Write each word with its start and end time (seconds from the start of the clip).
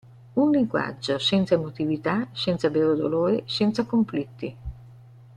Un 0.33 0.49
linguaggio 0.51 1.19
senza 1.19 1.53
emotività, 1.53 2.27
senza 2.31 2.69
vero 2.71 2.95
dolore, 2.95 3.43
senza 3.45 3.85
conflitti. 3.85 4.57